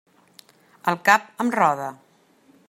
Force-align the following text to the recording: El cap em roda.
El 0.93 0.97
cap 1.11 1.29
em 1.45 1.53
roda. 1.57 1.91